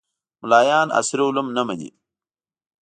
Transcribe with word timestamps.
ملایان 0.41 0.87
عصري 0.99 1.23
علوم 1.27 1.47
نه 1.55 1.61
مني 1.67 1.89